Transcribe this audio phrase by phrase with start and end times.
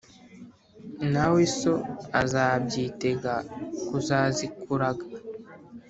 [1.13, 1.73] na we so
[2.19, 3.33] arabyitega
[3.87, 5.05] kuzazikuraga.